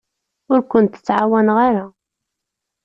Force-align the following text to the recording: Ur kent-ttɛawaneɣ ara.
Ur 0.53 0.59
kent-ttɛawaneɣ 0.71 1.57
ara. 1.67 1.85